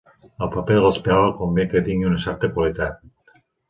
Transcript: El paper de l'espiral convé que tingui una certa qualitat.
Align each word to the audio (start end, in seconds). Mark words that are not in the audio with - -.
El 0.45 0.49
paper 0.55 0.77
de 0.77 0.85
l'espiral 0.85 1.31
convé 1.43 1.69
que 1.75 1.85
tingui 1.91 2.11
una 2.11 2.21
certa 2.27 2.53
qualitat. 2.59 3.43